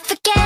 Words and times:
forget 0.00 0.37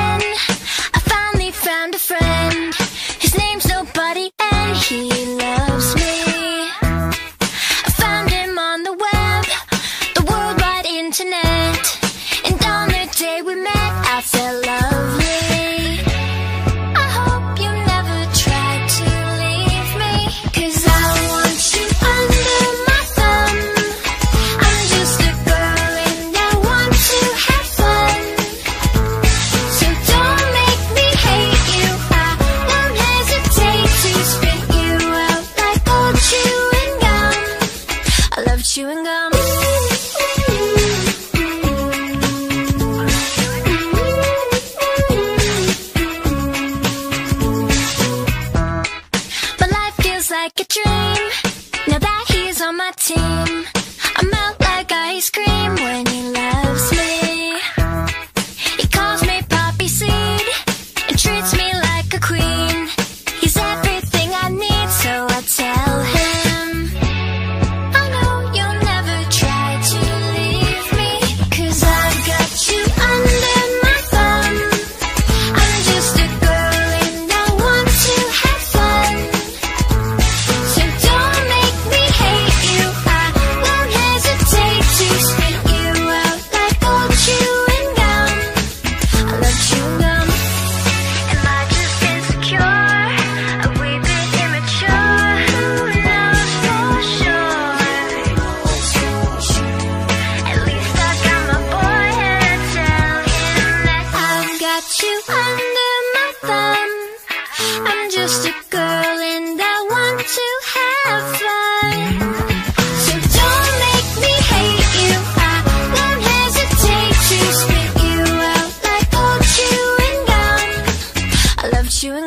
Now 51.89 51.99
that 51.99 52.25
he's 52.29 52.61
on 52.63 52.77
my 52.77 52.93
team 52.97 53.67
I 54.19 54.23
melt 54.33 54.61
like 54.61 54.93
ice 54.93 55.31
cream 55.31 55.75
when 55.75 56.07
he 56.07 56.21
loves 56.31 56.87
me. 56.93 57.59
He 58.81 58.87
calls 58.89 59.23
me 59.23 59.41
poppy 59.49 59.89
seed 59.89 60.47
And 61.09 61.19
treats 61.19 61.53
me 61.57 61.73
like 61.89 62.15
a 62.15 62.21
queen. 62.21 63.02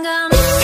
gonna 0.03 0.54